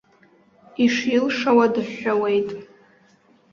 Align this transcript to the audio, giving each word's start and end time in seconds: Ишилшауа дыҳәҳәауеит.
Ишилшауа 0.83 1.65
дыҳәҳәауеит. 1.73 2.49